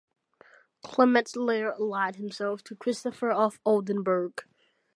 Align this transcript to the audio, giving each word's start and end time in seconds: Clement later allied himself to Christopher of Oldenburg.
Clement 0.83 1.35
later 1.35 1.73
allied 1.73 2.15
himself 2.15 2.63
to 2.63 2.75
Christopher 2.75 3.29
of 3.29 3.59
Oldenburg. 3.63 4.43